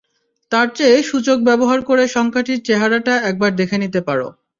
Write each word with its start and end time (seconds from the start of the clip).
তার 0.51 0.67
চেয়ে 0.75 0.97
সূচক 1.09 1.37
ব্যবহার 1.43 1.79
করে 1.81 2.03
সংখ্যাটির 2.07 2.59
চেহারাটা 2.67 3.13
একবার 3.29 3.51
দেখে 3.55 3.77
নিতে 3.77 3.99
পারো। 4.07 4.27